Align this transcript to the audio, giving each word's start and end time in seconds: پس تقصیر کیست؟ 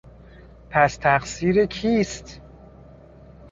پس 0.69 0.97
تقصیر 0.97 1.65
کیست؟ 1.65 2.41